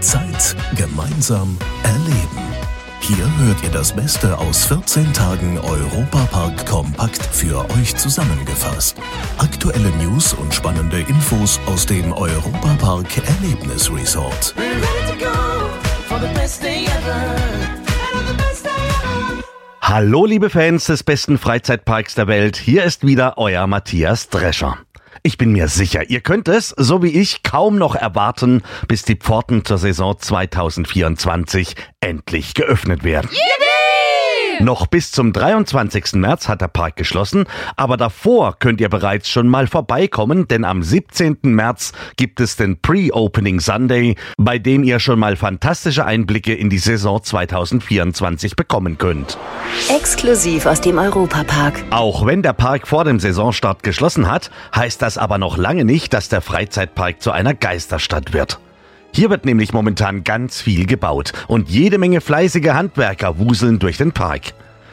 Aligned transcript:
Zeit 0.00 0.54
gemeinsam 0.76 1.56
erleben. 1.82 2.48
Hier 3.00 3.24
hört 3.38 3.62
ihr 3.62 3.70
das 3.70 3.92
Beste 3.92 4.36
aus 4.38 4.66
14 4.66 5.12
Tagen 5.12 5.58
Europapark 5.58 6.66
kompakt 6.66 7.24
für 7.32 7.68
euch 7.70 7.96
zusammengefasst. 7.96 8.96
Aktuelle 9.38 9.90
News 10.02 10.34
und 10.34 10.54
spannende 10.54 11.00
Infos 11.00 11.58
aus 11.66 11.86
dem 11.86 12.12
Europapark 12.12 13.06
Erlebnisresort. 13.26 14.54
Hallo 19.80 20.26
liebe 20.26 20.50
Fans 20.50 20.84
des 20.84 21.02
besten 21.02 21.38
Freizeitparks 21.38 22.14
der 22.14 22.26
Welt, 22.26 22.56
hier 22.56 22.84
ist 22.84 23.06
wieder 23.06 23.38
euer 23.38 23.66
Matthias 23.66 24.28
Drescher. 24.28 24.78
Ich 25.22 25.38
bin 25.38 25.52
mir 25.52 25.68
sicher, 25.68 26.08
ihr 26.08 26.20
könnt 26.20 26.48
es, 26.48 26.70
so 26.76 27.02
wie 27.02 27.18
ich, 27.18 27.42
kaum 27.42 27.76
noch 27.76 27.94
erwarten, 27.94 28.62
bis 28.86 29.02
die 29.02 29.16
Pforten 29.16 29.64
zur 29.64 29.78
Saison 29.78 30.16
2024 30.18 31.74
endlich 32.00 32.54
geöffnet 32.54 33.04
werden. 33.04 33.28
Yippie! 33.30 33.67
Noch 34.60 34.86
bis 34.86 35.12
zum 35.12 35.32
23. 35.32 36.14
März 36.14 36.48
hat 36.48 36.60
der 36.60 36.68
Park 36.68 36.96
geschlossen, 36.96 37.44
aber 37.76 37.96
davor 37.96 38.56
könnt 38.58 38.80
ihr 38.80 38.88
bereits 38.88 39.28
schon 39.28 39.48
mal 39.48 39.66
vorbeikommen, 39.66 40.48
denn 40.48 40.64
am 40.64 40.82
17. 40.82 41.38
März 41.42 41.92
gibt 42.16 42.40
es 42.40 42.56
den 42.56 42.80
Pre-Opening 42.80 43.60
Sunday, 43.60 44.16
bei 44.36 44.58
dem 44.58 44.82
ihr 44.82 45.00
schon 45.00 45.18
mal 45.18 45.36
fantastische 45.36 46.04
Einblicke 46.04 46.54
in 46.54 46.70
die 46.70 46.78
Saison 46.78 47.22
2024 47.22 48.56
bekommen 48.56 48.98
könnt. 48.98 49.38
Exklusiv 49.88 50.66
aus 50.66 50.80
dem 50.80 50.98
Europapark. 50.98 51.84
Auch 51.90 52.26
wenn 52.26 52.42
der 52.42 52.52
Park 52.52 52.88
vor 52.88 53.04
dem 53.04 53.20
Saisonstart 53.20 53.82
geschlossen 53.82 54.30
hat, 54.30 54.50
heißt 54.74 55.00
das 55.02 55.18
aber 55.18 55.38
noch 55.38 55.56
lange 55.56 55.84
nicht, 55.84 56.12
dass 56.12 56.28
der 56.28 56.40
Freizeitpark 56.40 57.22
zu 57.22 57.30
einer 57.30 57.54
Geisterstadt 57.54 58.32
wird. 58.32 58.58
Hier 59.12 59.30
wird 59.30 59.44
nämlich 59.44 59.72
momentan 59.72 60.24
ganz 60.24 60.60
viel 60.60 60.86
gebaut 60.86 61.32
und 61.48 61.68
jede 61.68 61.98
Menge 61.98 62.20
fleißige 62.20 62.70
Handwerker 62.70 63.38
wuseln 63.38 63.78
durch 63.78 63.98
den 63.98 64.12
Park. 64.12 64.52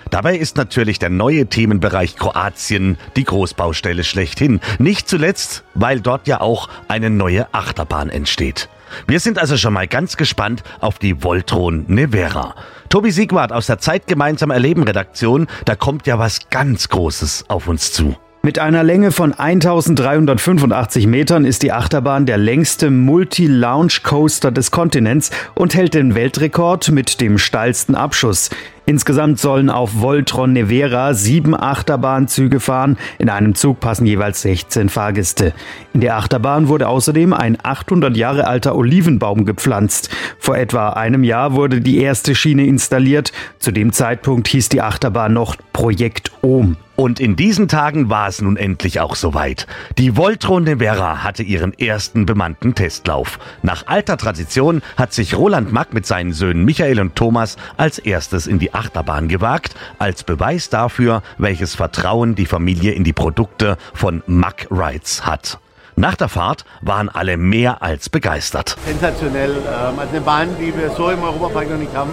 Dabei 0.10 0.38
ist 0.38 0.56
natürlich 0.56 1.00
der 1.00 1.10
neue 1.10 1.48
Themenbereich 1.48 2.16
Kroatien 2.16 2.98
die 3.16 3.24
Großbaustelle 3.24 4.04
schlechthin. 4.04 4.62
Nicht 4.80 5.10
zuletzt, 5.10 5.64
weil 5.74 6.00
dort 6.00 6.28
ja 6.28 6.42
auch 6.42 6.70
eine 6.88 7.10
neue 7.10 7.54
Achterbahn 7.54 8.10
entsteht. 8.10 8.70
Wir 9.08 9.20
sind 9.20 9.40
also 9.40 9.58
schon 9.58 9.74
mal 9.74 9.88
ganz 9.88 10.16
gespannt 10.16 10.64
auf 10.80 11.00
die 11.00 11.24
Voltron 11.24 11.86
Nevera. 11.88 12.56
Tobi 12.90 13.12
Siegwart 13.12 13.52
aus 13.52 13.66
der 13.66 13.80
Zeit 13.80 14.08
gemeinsam 14.08 14.52
erleben 14.52 14.84
Redaktion, 14.84 15.48
da 15.66 15.76
kommt 15.76 16.08
ja 16.08 16.20
was 16.20 16.50
ganz 16.50 16.88
Großes 16.88 17.46
auf 17.50 17.68
uns 17.68 17.92
zu. 17.92 18.16
Mit 18.46 18.60
einer 18.60 18.84
Länge 18.84 19.12
von 19.12 19.34
1385 19.34 21.08
Metern 21.08 21.46
ist 21.46 21.64
die 21.64 21.72
Achterbahn 21.72 22.28
der 22.28 22.38
längste 22.38 22.92
Multi-Lounge-Coaster 22.92 24.52
des 24.52 24.70
Kontinents 24.70 25.32
und 25.56 25.74
hält 25.74 25.96
den 25.96 26.14
Weltrekord 26.14 26.92
mit 26.92 27.22
dem 27.22 27.40
steilsten 27.40 27.96
Abschuss. 27.96 28.52
Insgesamt 28.86 29.40
sollen 29.40 29.70
auf 29.70 30.02
Voltron 30.02 30.54
Nevera 30.54 31.14
sieben 31.14 31.60
Achterbahnzüge 31.60 32.60
fahren. 32.60 32.98
In 33.18 33.30
einem 33.30 33.56
Zug 33.56 33.80
passen 33.80 34.06
jeweils 34.06 34.42
16 34.44 34.90
Fahrgäste. 34.90 35.54
In 35.94 36.02
der 36.02 36.18
Achterbahn 36.18 36.68
wurde 36.68 36.88
außerdem 36.88 37.34
ein 37.34 37.58
800 37.62 38.16
Jahre 38.16 38.48
alter 38.48 38.76
Olivenbaum 38.76 39.46
gepflanzt. 39.46 40.10
Vor 40.40 40.58
etwa 40.58 40.90
einem 40.90 41.24
Jahr 41.24 41.54
wurde 41.54 41.82
die 41.82 41.98
erste 42.00 42.36
Schiene 42.36 42.66
installiert. 42.66 43.32
Zu 43.60 43.72
dem 43.72 43.92
Zeitpunkt 43.92 44.48
hieß 44.48 44.70
die 44.70 44.82
Achterbahn 44.82 45.34
noch 45.34 45.56
Projekt 45.74 46.32
Ohm. 46.42 46.78
Und 46.96 47.20
in 47.20 47.36
diesen 47.36 47.68
Tagen 47.68 48.10
war 48.10 48.30
es 48.30 48.42
nun 48.42 48.56
endlich 48.56 49.02
auch 49.02 49.16
soweit. 49.16 49.68
Die 49.98 50.16
Voltron 50.16 50.64
Nevera 50.64 51.24
hatte 51.24 51.44
ihren 51.44 51.74
ersten 51.74 52.26
bemannten 52.26 52.74
Testlauf. 52.74 53.38
Nach 53.64 53.88
alter 53.88 54.16
Tradition 54.16 54.82
hat 54.96 55.12
sich 55.12 55.36
Roland 55.36 55.74
Mack 55.74 55.94
mit 55.94 56.06
seinen 56.06 56.32
Söhnen 56.32 56.64
Michael 56.64 57.02
und 57.02 57.16
Thomas 57.16 57.58
als 57.76 58.00
erstes 58.00 58.48
in 58.48 58.60
die 58.60 58.74
Achterbahn 58.76 59.28
gewagt, 59.28 59.76
als 59.98 60.24
Beweis 60.24 60.70
dafür, 60.70 61.24
welches 61.38 61.76
Vertrauen 61.76 62.36
die 62.36 62.46
Familie 62.46 62.92
in 62.92 63.04
die 63.04 63.14
Produkte 63.14 63.78
von 63.94 64.22
Mack 64.28 64.68
Rides 64.70 65.26
hat. 65.26 65.60
Nach 65.98 66.16
der 66.16 66.28
Fahrt 66.28 66.66
waren 66.82 67.08
alle 67.08 67.38
mehr 67.38 67.82
als 67.82 68.10
begeistert. 68.10 68.76
Sensationell. 68.86 69.52
Ähm, 69.52 69.98
also 69.98 70.12
eine 70.12 70.22
Bahn, 70.22 70.50
die 70.60 70.78
wir 70.78 70.90
so 70.92 71.10
im 71.10 71.24
Europapark 71.24 71.70
noch 71.70 71.78
nicht 71.78 71.96
haben. 71.96 72.12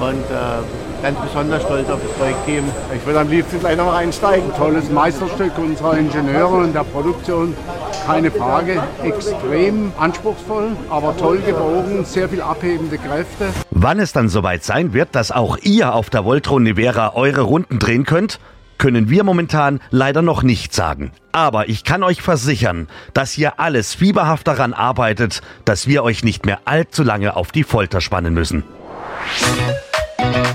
Und 0.00 0.24
äh, 0.24 1.02
ganz 1.02 1.18
besonders 1.20 1.62
stolz 1.62 1.88
auf 1.88 2.00
das 2.02 2.12
Projektteam. 2.16 2.64
Ich 2.96 3.06
würde 3.06 3.20
am 3.20 3.28
liebsten 3.28 3.60
gleich 3.60 3.76
noch 3.76 3.94
einsteigen. 3.94 4.50
Tolles 4.56 4.90
Meisterstück 4.90 5.56
unserer 5.58 5.96
Ingenieure 5.96 6.56
und 6.56 6.74
der 6.74 6.82
Produktion. 6.84 7.54
Keine 8.06 8.30
Frage. 8.30 8.82
Extrem 9.02 9.92
anspruchsvoll, 9.98 10.76
aber 10.88 11.16
toll 11.16 11.38
gebogen, 11.38 12.04
sehr 12.04 12.28
viel 12.28 12.40
abhebende 12.42 12.98
Kräfte. 12.98 13.46
Wann 13.70 14.00
es 14.00 14.12
dann 14.12 14.28
soweit 14.28 14.64
sein 14.64 14.92
wird, 14.92 15.14
dass 15.14 15.30
auch 15.30 15.58
ihr 15.62 15.94
auf 15.94 16.10
der 16.10 16.24
Voltron 16.24 16.62
Nivera 16.62 17.14
eure 17.14 17.42
Runden 17.42 17.78
drehen 17.78 18.04
könnt, 18.04 18.40
können 18.78 19.10
wir 19.10 19.24
momentan 19.24 19.80
leider 19.90 20.22
noch 20.22 20.42
nicht 20.42 20.74
sagen. 20.74 21.12
Aber 21.32 21.68
ich 21.68 21.84
kann 21.84 22.02
euch 22.02 22.22
versichern, 22.22 22.88
dass 23.12 23.32
hier 23.32 23.60
alles 23.60 23.94
fieberhaft 23.94 24.48
daran 24.48 24.72
arbeitet, 24.72 25.42
dass 25.64 25.86
wir 25.86 26.02
euch 26.02 26.24
nicht 26.24 26.46
mehr 26.46 26.60
allzu 26.64 27.02
lange 27.02 27.36
auf 27.36 27.52
die 27.52 27.64
Folter 27.64 28.00
spannen 28.00 28.32
müssen. 28.32 28.64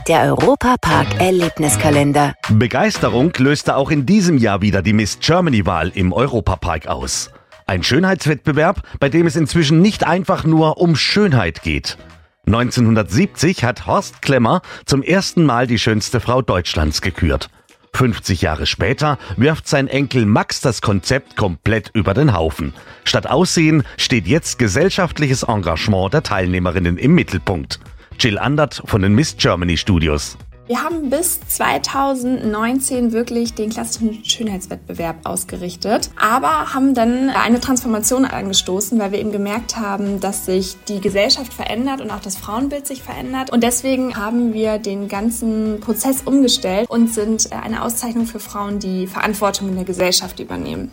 Der 0.08 0.22
Europapark 0.24 1.20
Erlebniskalender. 1.20 2.34
Begeisterung 2.50 3.34
löste 3.38 3.76
auch 3.76 3.90
in 3.90 4.06
diesem 4.06 4.38
Jahr 4.38 4.62
wieder 4.62 4.82
die 4.82 4.94
Miss 4.94 5.20
Germany-Wahl 5.20 5.92
im 5.96 6.14
Europapark 6.14 6.88
aus. 6.88 7.32
Ein 7.66 7.82
Schönheitswettbewerb, 7.82 8.84
bei 9.00 9.10
dem 9.10 9.26
es 9.26 9.36
inzwischen 9.36 9.82
nicht 9.82 10.06
einfach 10.06 10.44
nur 10.44 10.78
um 10.78 10.96
Schönheit 10.96 11.64
geht. 11.64 11.98
1970 12.46 13.64
hat 13.64 13.88
Horst 13.88 14.22
Klemmer 14.22 14.62
zum 14.86 15.02
ersten 15.02 15.46
Mal 15.46 15.66
die 15.66 15.80
schönste 15.80 16.20
Frau 16.20 16.42
Deutschlands 16.42 17.02
gekürt. 17.02 17.50
50 17.96 18.42
Jahre 18.42 18.66
später 18.66 19.18
wirft 19.38 19.68
sein 19.68 19.88
Enkel 19.88 20.26
Max 20.26 20.62
das 20.62 20.82
Konzept 20.82 21.38
komplett 21.38 21.90
über 21.94 22.14
den 22.14 22.34
Haufen. 22.34 22.74
Statt 23.06 23.28
Aussehen 23.28 23.84
steht 23.98 24.28
jetzt 24.28 24.60
gesellschaftliches 24.60 25.44
Engagement 25.44 26.14
der 26.14 26.22
Teilnehmerinnen 26.22 26.98
im 26.98 27.16
Mittelpunkt. 27.16 27.80
Jill 28.20 28.38
Andert 28.38 28.82
von 28.86 29.02
den 29.02 29.14
Miss 29.14 29.36
Germany 29.38 29.78
Studios. 29.78 30.38
Wir 30.68 30.82
haben 30.82 31.12
bis 31.12 31.40
2019 31.42 33.12
wirklich 33.12 33.54
den 33.54 33.70
klassischen 33.70 34.26
Schönheitswettbewerb 34.26 35.18
ausgerichtet, 35.24 36.10
aber 36.20 36.74
haben 36.74 36.96
dann 36.96 37.30
eine 37.30 37.60
Transformation 37.60 38.26
angestoßen, 38.26 38.98
weil 38.98 39.12
wir 39.12 39.20
eben 39.20 39.32
gemerkt 39.32 39.78
haben, 39.78 40.20
dass 40.20 40.48
sich 40.48 40.76
die 40.88 41.02
Gesellschaft 41.02 41.54
verändert 41.54 42.02
und 42.02 42.10
auch 42.10 42.20
das 42.20 42.36
Frauenbild 42.36 42.88
sich 42.88 43.04
verändert. 43.04 43.52
Und 43.52 43.62
deswegen 43.62 44.16
haben 44.18 44.56
wir 44.56 44.80
den 44.80 45.08
ganzen 45.08 45.82
Prozess 45.82 46.24
umgestellt 46.24 46.90
und 46.90 47.14
sind 47.14 47.54
eine 47.54 47.84
Auszeichnung 47.84 48.26
für 48.26 48.40
Frauen, 48.40 48.80
die 48.80 49.06
Verantwortung 49.06 49.70
in 49.70 49.76
der 49.76 49.86
Gesellschaft 49.86 50.40
übernehmen. 50.40 50.92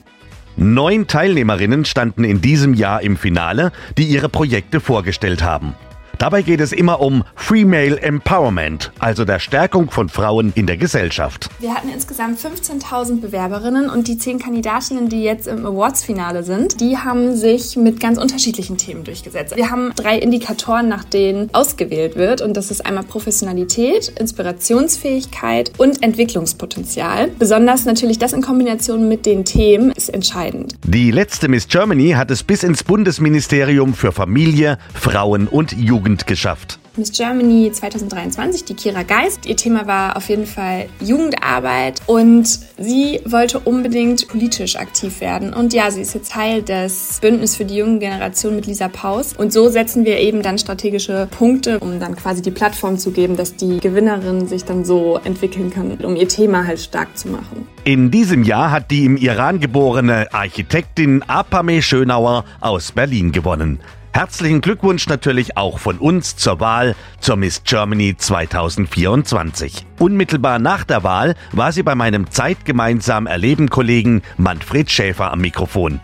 Neun 0.56 1.06
Teilnehmerinnen 1.06 1.86
standen 1.86 2.24
in 2.24 2.42
diesem 2.42 2.74
Jahr 2.74 3.00
im 3.00 3.16
Finale, 3.16 3.72
die 3.96 4.04
ihre 4.04 4.28
Projekte 4.28 4.80
vorgestellt 4.80 5.42
haben. 5.42 5.74
Dabei 6.22 6.42
geht 6.42 6.60
es 6.60 6.70
immer 6.70 7.00
um 7.00 7.24
Female 7.34 8.00
Empowerment, 8.00 8.92
also 9.00 9.24
der 9.24 9.40
Stärkung 9.40 9.90
von 9.90 10.08
Frauen 10.08 10.52
in 10.54 10.68
der 10.68 10.76
Gesellschaft. 10.76 11.48
Wir 11.58 11.74
hatten 11.74 11.88
insgesamt 11.88 12.38
15.000 12.38 13.20
Bewerberinnen 13.20 13.90
und 13.90 14.06
die 14.06 14.16
zehn 14.18 14.38
Kandidatinnen, 14.38 15.08
die 15.08 15.24
jetzt 15.24 15.48
im 15.48 15.66
Awards-Finale 15.66 16.44
sind, 16.44 16.80
die 16.80 16.96
haben 16.96 17.34
sich 17.34 17.76
mit 17.76 17.98
ganz 17.98 18.18
unterschiedlichen 18.18 18.78
Themen 18.78 19.02
durchgesetzt. 19.02 19.56
Wir 19.56 19.68
haben 19.72 19.90
drei 19.96 20.16
Indikatoren, 20.16 20.88
nach 20.88 21.02
denen 21.02 21.52
ausgewählt 21.52 22.14
wird 22.14 22.40
und 22.40 22.56
das 22.56 22.70
ist 22.70 22.86
einmal 22.86 23.02
Professionalität, 23.02 24.12
Inspirationsfähigkeit 24.16 25.72
und 25.78 26.04
Entwicklungspotenzial. 26.04 27.32
Besonders 27.36 27.84
natürlich 27.84 28.20
das 28.20 28.32
in 28.32 28.42
Kombination 28.42 29.08
mit 29.08 29.26
den 29.26 29.44
Themen 29.44 29.90
ist 29.90 30.08
entscheidend. 30.08 30.76
Die 30.86 31.10
letzte 31.10 31.48
Miss 31.48 31.66
Germany 31.66 32.10
hat 32.10 32.30
es 32.30 32.44
bis 32.44 32.62
ins 32.62 32.84
Bundesministerium 32.84 33.92
für 33.92 34.12
Familie, 34.12 34.78
Frauen 34.94 35.48
und 35.48 35.72
Jugend 35.72 36.11
Jugend 36.12 36.26
geschafft. 36.26 36.78
Miss 36.94 37.10
Germany 37.10 37.72
2023, 37.72 38.66
die 38.66 38.74
Kira 38.74 39.02
Geist. 39.02 39.46
Ihr 39.46 39.56
Thema 39.56 39.86
war 39.86 40.14
auf 40.18 40.28
jeden 40.28 40.44
Fall 40.44 40.90
Jugendarbeit 41.00 42.02
und 42.04 42.46
sie 42.76 43.20
wollte 43.24 43.60
unbedingt 43.60 44.28
politisch 44.28 44.76
aktiv 44.76 45.22
werden. 45.22 45.54
Und 45.54 45.72
ja, 45.72 45.90
sie 45.90 46.02
ist 46.02 46.14
jetzt 46.14 46.32
Teil 46.32 46.62
des 46.62 47.18
Bündnis 47.22 47.56
für 47.56 47.64
die 47.64 47.76
junge 47.76 47.98
Generation 47.98 48.54
mit 48.54 48.66
Lisa 48.66 48.88
Paus. 48.88 49.32
Und 49.32 49.54
so 49.54 49.70
setzen 49.70 50.04
wir 50.04 50.18
eben 50.18 50.42
dann 50.42 50.58
strategische 50.58 51.28
Punkte, 51.30 51.78
um 51.78 51.98
dann 51.98 52.14
quasi 52.14 52.42
die 52.42 52.50
Plattform 52.50 52.98
zu 52.98 53.10
geben, 53.10 53.38
dass 53.38 53.56
die 53.56 53.78
Gewinnerin 53.80 54.46
sich 54.46 54.66
dann 54.66 54.84
so 54.84 55.18
entwickeln 55.24 55.70
kann, 55.70 55.92
um 55.92 56.14
ihr 56.14 56.28
Thema 56.28 56.66
halt 56.66 56.80
stark 56.80 57.16
zu 57.16 57.28
machen. 57.28 57.66
In 57.84 58.10
diesem 58.10 58.42
Jahr 58.42 58.70
hat 58.70 58.90
die 58.90 59.06
im 59.06 59.16
Iran 59.16 59.60
geborene 59.60 60.26
Architektin 60.34 61.22
Apame 61.22 61.80
Schönauer 61.80 62.44
aus 62.60 62.92
Berlin 62.92 63.32
gewonnen. 63.32 63.80
Herzlichen 64.14 64.60
Glückwunsch 64.60 65.08
natürlich 65.08 65.56
auch 65.56 65.78
von 65.78 65.96
uns 65.96 66.36
zur 66.36 66.60
Wahl 66.60 66.94
zur 67.20 67.36
Miss 67.36 67.64
Germany 67.64 68.14
2024. 68.14 69.86
Unmittelbar 69.98 70.58
nach 70.58 70.84
der 70.84 71.02
Wahl 71.02 71.34
war 71.52 71.72
sie 71.72 71.82
bei 71.82 71.94
meinem 71.94 72.30
zeitgemeinsam 72.30 73.26
erleben 73.26 73.70
Kollegen 73.70 74.20
Manfred 74.36 74.90
Schäfer 74.90 75.32
am 75.32 75.40
Mikrofon. 75.40 76.00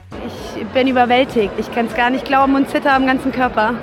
Ich 0.57 0.67
bin 0.69 0.89
überwältigt. 0.89 1.53
Ich 1.59 1.71
kann 1.71 1.85
es 1.87 1.95
gar 1.95 2.09
nicht 2.09 2.25
glauben 2.25 2.55
und 2.55 2.71
zitter 2.71 2.95
am 2.95 3.07
ganzen 3.07 3.31
Körper. 3.31 3.75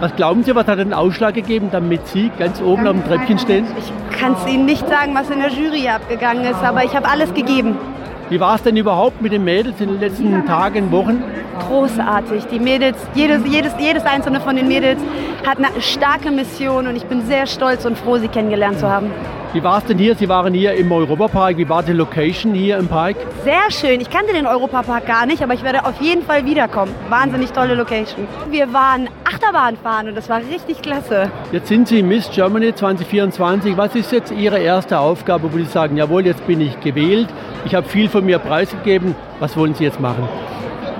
Was 0.00 0.14
glauben 0.16 0.44
Sie, 0.44 0.54
was 0.54 0.66
hat 0.66 0.78
den 0.78 0.92
Ausschlag 0.92 1.34
gegeben, 1.34 1.70
damit 1.72 2.06
Sie 2.08 2.30
ganz 2.38 2.60
oben 2.60 2.86
auf 2.86 2.92
dem 2.92 3.04
Treppchen 3.06 3.38
stehen? 3.38 3.66
Ich 3.78 4.18
kann 4.18 4.34
es 4.34 4.46
Ihnen 4.52 4.66
nicht 4.66 4.86
sagen, 4.86 5.14
was 5.14 5.30
in 5.30 5.40
der 5.40 5.50
Jury 5.50 5.88
abgegangen 5.88 6.44
ist, 6.44 6.62
aber 6.62 6.84
ich 6.84 6.94
habe 6.94 7.08
alles 7.08 7.32
gegeben. 7.32 7.78
Wie 8.28 8.40
war 8.40 8.56
es 8.56 8.62
denn 8.62 8.76
überhaupt 8.76 9.22
mit 9.22 9.32
den 9.32 9.44
Mädels 9.44 9.80
in 9.80 9.88
den 9.88 10.00
letzten 10.00 10.44
Tagen, 10.46 10.90
Wochen? 10.90 11.22
Großartig. 11.68 12.46
Die 12.46 12.58
Mädels, 12.58 12.98
jedes, 13.14 13.46
jedes, 13.46 13.72
jedes 13.78 14.04
einzelne 14.04 14.40
von 14.40 14.56
den 14.56 14.66
Mädels 14.66 15.00
hat 15.46 15.58
eine 15.58 15.80
starke 15.80 16.32
Mission 16.32 16.88
und 16.88 16.96
ich 16.96 17.04
bin 17.04 17.24
sehr 17.24 17.46
stolz 17.46 17.84
und 17.84 17.96
froh, 17.96 18.18
sie 18.18 18.26
kennengelernt 18.26 18.80
zu 18.80 18.90
haben. 18.90 19.12
Wie 19.52 19.62
war 19.62 19.78
es 19.78 19.84
denn 19.84 19.96
hier? 19.96 20.14
Sie 20.14 20.28
waren 20.28 20.52
hier 20.52 20.74
im 20.74 20.90
Europapark. 20.92 21.56
Wie 21.56 21.68
war 21.68 21.82
die 21.82 21.92
Location 21.92 22.52
hier 22.52 22.76
im 22.78 22.88
Park? 22.88 23.16
Sehr 23.44 23.70
schön. 23.70 24.00
Ich 24.00 24.10
kannte 24.10 24.32
den 24.32 24.46
Europapark 24.46 25.06
gar 25.06 25.24
nicht, 25.24 25.42
aber 25.42 25.54
ich 25.54 25.62
werde 25.62 25.86
auf 25.86 26.00
jeden 26.00 26.22
Fall 26.22 26.44
wiederkommen. 26.44 26.94
Wahnsinnig 27.08 27.52
tolle 27.52 27.74
Location. 27.74 28.26
Wir 28.50 28.72
waren 28.72 29.08
Achterbahn 29.24 29.76
fahren 29.76 30.08
und 30.08 30.16
das 30.16 30.28
war 30.28 30.38
richtig 30.38 30.82
klasse. 30.82 31.30
Jetzt 31.52 31.68
sind 31.68 31.88
Sie 31.88 32.02
Miss 32.02 32.30
Germany 32.30 32.74
2024. 32.74 33.76
Was 33.76 33.94
ist 33.94 34.12
jetzt 34.12 34.32
Ihre 34.32 34.58
erste 34.58 34.98
Aufgabe, 34.98 35.52
wo 35.52 35.56
Sie 35.56 35.64
sagen, 35.64 35.96
jawohl, 35.96 36.26
jetzt 36.26 36.46
bin 36.46 36.60
ich 36.60 36.78
gewählt, 36.80 37.28
ich 37.64 37.74
habe 37.74 37.88
viel 37.88 38.08
von 38.08 38.24
mir 38.24 38.38
preisgegeben. 38.38 39.14
Was 39.40 39.56
wollen 39.56 39.74
Sie 39.74 39.84
jetzt 39.84 40.00
machen? 40.00 40.28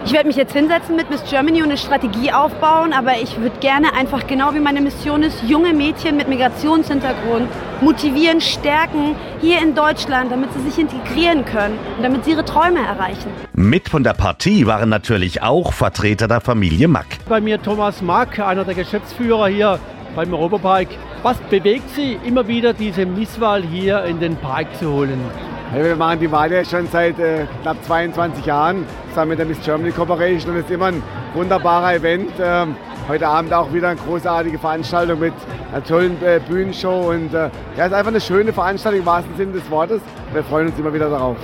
Ich 0.06 0.12
werde 0.12 0.28
mich 0.28 0.36
jetzt 0.36 0.52
hinsetzen 0.52 0.94
mit 0.94 1.10
Miss 1.10 1.24
Germany 1.28 1.62
und 1.62 1.70
eine 1.70 1.76
Strategie 1.76 2.30
aufbauen, 2.30 2.92
aber 2.92 3.20
ich 3.20 3.40
würde 3.40 3.58
gerne 3.58 3.92
einfach 3.92 4.28
genau 4.28 4.54
wie 4.54 4.60
meine 4.60 4.80
Mission 4.80 5.24
ist, 5.24 5.42
junge 5.42 5.72
Mädchen 5.72 6.16
mit 6.16 6.28
Migrationshintergrund 6.28 7.48
motivieren, 7.80 8.40
stärken 8.40 9.16
hier 9.40 9.60
in 9.60 9.74
Deutschland, 9.74 10.30
damit 10.30 10.52
sie 10.52 10.60
sich 10.60 10.78
integrieren 10.78 11.44
können 11.44 11.76
und 11.96 12.04
damit 12.04 12.24
sie 12.24 12.30
ihre 12.30 12.44
Träume 12.44 12.86
erreichen. 12.86 13.32
Mit 13.54 13.88
von 13.88 14.04
der 14.04 14.12
Partie 14.12 14.64
waren 14.64 14.90
natürlich 14.90 15.42
auch 15.42 15.72
Vertreter 15.72 16.28
der 16.28 16.40
Familie 16.40 16.86
Mack. 16.86 17.18
Bei 17.28 17.40
mir 17.40 17.60
Thomas 17.60 18.00
Mack, 18.00 18.38
einer 18.38 18.62
der 18.62 18.76
Geschäftsführer 18.76 19.48
hier 19.48 19.80
beim 20.14 20.32
Europapark. 20.32 20.86
Was 21.24 21.36
bewegt 21.50 21.90
Sie 21.96 22.16
immer 22.24 22.46
wieder, 22.46 22.74
diese 22.74 23.06
Misswahl 23.06 23.64
hier 23.64 24.04
in 24.04 24.20
den 24.20 24.36
Park 24.36 24.68
zu 24.78 24.88
holen? 24.88 25.18
Wir 25.76 25.94
machen 25.94 26.20
die 26.20 26.32
Wahl 26.32 26.50
ja 26.50 26.64
schon 26.64 26.86
seit 26.86 27.18
äh, 27.18 27.44
knapp 27.60 27.76
22 27.84 28.46
Jahren 28.46 28.86
zusammen 29.10 29.28
mit 29.28 29.38
der 29.38 29.44
Miss 29.44 29.60
Germany 29.62 29.92
Corporation 29.92 30.52
und 30.52 30.56
es 30.56 30.64
ist 30.64 30.70
immer 30.70 30.86
ein 30.86 31.02
wunderbarer 31.34 31.96
Event. 31.96 32.30
Ähm, 32.40 32.76
heute 33.08 33.28
Abend 33.28 33.52
auch 33.52 33.70
wieder 33.74 33.88
eine 33.88 34.00
großartige 34.00 34.58
Veranstaltung 34.58 35.20
mit 35.20 35.34
einer 35.70 35.84
tollen 35.84 36.16
äh, 36.24 36.40
Bühnenshow 36.48 37.10
und 37.10 37.34
äh, 37.34 37.50
ja, 37.76 37.84
es 37.84 37.86
ist 37.88 37.92
einfach 37.92 38.10
eine 38.10 38.22
schöne 38.22 38.54
Veranstaltung 38.54 39.00
im 39.00 39.06
wahrsten 39.06 39.36
Sinne 39.36 39.52
des 39.52 39.70
Wortes. 39.70 40.00
Wir 40.32 40.42
freuen 40.44 40.68
uns 40.68 40.78
immer 40.78 40.94
wieder 40.94 41.10
darauf. 41.10 41.36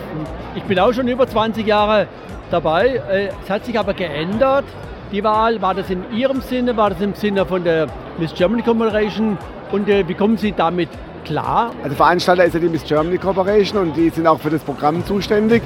Ich 0.55 0.63
bin 0.63 0.79
auch 0.79 0.95
schon 0.95 1.09
über 1.09 1.29
20 1.29 1.67
Jahre 1.67 2.07
dabei. 2.51 3.03
Äh, 3.11 3.29
es 3.45 3.51
hat 3.51 3.67
sich 3.67 3.79
aber 3.79 3.93
geändert. 3.93 4.65
Die 5.13 5.23
Wahl, 5.23 5.61
war 5.61 5.75
das 5.75 5.91
in 5.91 6.11
Ihrem 6.11 6.41
Sinne, 6.41 6.75
war 6.79 6.89
das 6.89 7.03
im 7.03 7.15
Sinne 7.15 7.45
von 7.45 7.65
der 7.65 7.87
Miss 8.17 8.33
Germany 8.33 8.63
Corporation 8.63 9.37
und 9.73 9.89
äh, 9.89 10.07
wie 10.07 10.15
kommen 10.15 10.37
Sie 10.37 10.53
damit 10.53 10.89
klar? 11.25 11.73
Also 11.83 11.97
Veranstalter 11.97 12.45
ist 12.45 12.55
ja 12.55 12.61
die 12.61 12.69
Miss 12.69 12.85
Germany 12.85 13.19
Corporation 13.19 13.81
und 13.81 13.97
die 13.97 14.11
sind 14.11 14.27
auch 14.27 14.39
für 14.39 14.51
das 14.51 14.63
Programm 14.63 15.05
zuständig. 15.07 15.63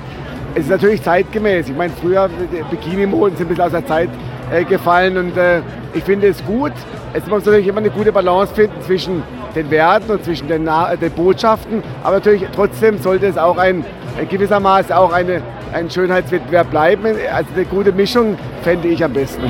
Es 0.55 0.62
ist 0.62 0.70
natürlich 0.70 1.03
zeitgemäß. 1.03 1.69
Ich 1.69 1.76
meine, 1.76 1.93
früher 2.00 2.31
Bikini-Moden 2.70 3.37
sind 3.37 3.47
ein 3.47 3.49
bisschen 3.49 3.64
aus 3.64 3.73
der 3.73 3.87
Zeit 3.87 4.08
äh, 4.50 4.64
gefallen 4.64 5.19
und 5.19 5.37
äh, 5.37 5.61
ich 5.93 6.05
finde 6.05 6.29
es 6.29 6.44
gut. 6.47 6.73
Es 7.12 7.26
muss 7.26 7.44
natürlich 7.44 7.67
immer 7.67 7.79
eine 7.81 7.91
gute 7.91 8.12
Balance 8.12 8.55
finden 8.55 8.81
zwischen 8.82 9.23
den 9.55 9.70
Werten 9.70 10.11
und 10.11 10.25
zwischen 10.25 10.49
den, 10.49 10.69
den 11.00 11.12
Botschaften, 11.12 11.82
aber 12.05 12.17
natürlich 12.17 12.44
trotzdem 12.55 12.99
sollte 12.99 13.26
es 13.26 13.38
auch 13.38 13.56
ein 13.56 13.85
gewissermaßen 14.29 14.93
auch 14.93 15.12
eine, 15.12 15.43
ein 15.73 15.91
Schönheitswettbewerb 15.91 16.70
bleiben. 16.70 17.06
Also 17.32 17.49
eine 17.55 17.64
gute 17.64 17.93
Mischung 17.93 18.37
fände 18.62 18.88
ich 18.88 19.02
am 19.02 19.12
besten. 19.12 19.44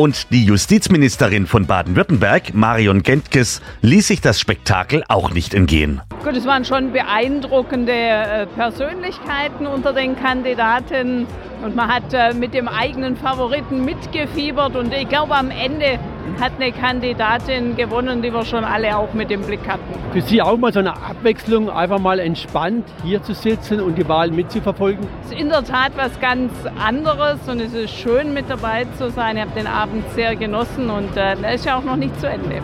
Und 0.00 0.30
die 0.30 0.44
Justizministerin 0.44 1.48
von 1.48 1.66
Baden-Württemberg, 1.66 2.54
Marion 2.54 3.02
Gentges, 3.02 3.60
ließ 3.82 4.06
sich 4.06 4.20
das 4.20 4.38
Spektakel 4.38 5.02
auch 5.08 5.32
nicht 5.32 5.54
entgehen. 5.54 6.00
Gut, 6.22 6.36
es 6.36 6.46
waren 6.46 6.64
schon 6.64 6.92
beeindruckende 6.92 7.92
äh, 7.92 8.46
Persönlichkeiten 8.46 9.66
unter 9.66 9.92
den 9.92 10.14
Kandidaten 10.14 11.26
und 11.62 11.76
man 11.76 11.88
hat 11.88 12.12
äh, 12.12 12.34
mit 12.34 12.54
dem 12.54 12.68
eigenen 12.68 13.16
Favoriten 13.16 13.84
mitgefiebert 13.84 14.76
und 14.76 14.92
ich 14.92 15.08
glaube 15.08 15.34
am 15.34 15.50
Ende 15.50 15.98
hat 16.40 16.52
eine 16.58 16.72
Kandidatin 16.72 17.74
gewonnen, 17.76 18.22
die 18.22 18.32
wir 18.32 18.44
schon 18.44 18.64
alle 18.64 18.96
auch 18.96 19.12
mit 19.12 19.30
im 19.30 19.42
Blick 19.42 19.66
hatten. 19.66 19.82
Für 20.12 20.20
Sie 20.20 20.40
auch 20.40 20.56
mal 20.56 20.72
so 20.72 20.78
eine 20.78 20.94
Abwechslung, 20.94 21.70
einfach 21.70 21.98
mal 21.98 22.20
entspannt 22.20 22.84
hier 23.02 23.22
zu 23.22 23.34
sitzen 23.34 23.80
und 23.80 23.96
die 23.96 24.08
Wahl 24.08 24.30
mitzuverfolgen? 24.30 25.06
Es 25.24 25.32
ist 25.32 25.40
in 25.40 25.48
der 25.48 25.64
Tat 25.64 25.92
was 25.96 26.18
ganz 26.20 26.52
anderes 26.78 27.40
und 27.48 27.60
es 27.60 27.74
ist 27.74 27.90
schön 27.90 28.34
mit 28.34 28.48
dabei 28.48 28.86
zu 28.96 29.10
sein. 29.10 29.36
Ich 29.36 29.42
habe 29.42 29.52
den 29.52 29.66
Abend 29.66 30.04
sehr 30.14 30.36
genossen 30.36 30.90
und 30.90 31.16
äh, 31.16 31.34
der 31.36 31.54
ist 31.54 31.64
ja 31.64 31.76
auch 31.76 31.84
noch 31.84 31.96
nicht 31.96 32.18
zu 32.20 32.28
Ende. 32.28 32.60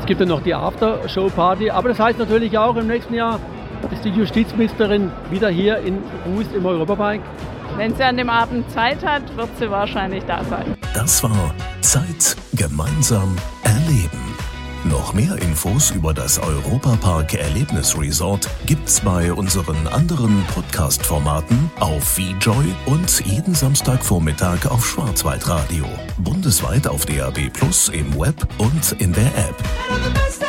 Es 0.00 0.06
gibt 0.06 0.20
ja 0.20 0.26
noch 0.26 0.42
die 0.42 0.54
Aftershow-Party, 0.54 1.70
aber 1.70 1.90
das 1.90 2.00
heißt 2.00 2.18
natürlich 2.18 2.56
auch 2.56 2.76
im 2.76 2.86
nächsten 2.86 3.14
Jahr 3.14 3.38
ist 3.92 4.04
die 4.04 4.10
Justizministerin 4.10 5.10
wieder 5.30 5.48
hier 5.48 5.78
in 5.78 5.98
Rust 6.34 6.52
im 6.54 6.66
Europapark. 6.66 7.20
Wenn 7.78 7.94
sie 7.94 8.02
an 8.02 8.16
dem 8.16 8.28
Abend 8.28 8.68
Zeit 8.72 9.06
hat, 9.06 9.36
wird 9.36 9.50
sie 9.56 9.70
wahrscheinlich 9.70 10.24
da 10.24 10.42
sein. 10.44 10.76
Das 10.94 11.22
war 11.22 11.54
Zeit 11.80 12.36
gemeinsam 12.54 13.36
erleben. 13.62 14.34
Noch 14.82 15.12
mehr 15.14 15.40
Infos 15.40 15.92
über 15.92 16.12
das 16.12 16.40
Europapark 16.40 17.34
Erlebnis 17.34 17.96
Resort 17.96 18.48
gibt's 18.66 19.00
bei 19.00 19.32
unseren 19.32 19.86
anderen 19.86 20.44
Podcast-Formaten 20.52 21.70
auf 21.78 22.02
VJoy 22.02 22.74
und 22.86 23.24
jeden 23.24 23.54
Samstagvormittag 23.54 24.68
auf 24.68 24.84
Schwarzwaldradio. 24.84 25.86
Bundesweit 26.18 26.88
auf 26.88 27.06
DAB 27.06 27.48
Plus 27.52 27.90
im 27.90 28.12
Web 28.18 28.48
und 28.58 29.00
in 29.00 29.12
der 29.12 29.26
App. 29.36 30.47